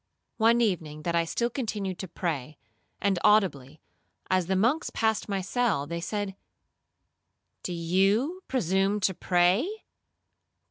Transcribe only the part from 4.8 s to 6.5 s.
passed my cell they said,